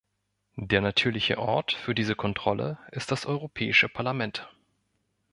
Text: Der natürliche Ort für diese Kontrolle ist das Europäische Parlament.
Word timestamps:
Der 0.55 0.81
natürliche 0.81 1.37
Ort 1.37 1.73
für 1.73 1.93
diese 1.93 2.15
Kontrolle 2.15 2.79
ist 2.91 3.11
das 3.11 3.27
Europäische 3.27 3.87
Parlament. 3.87 4.49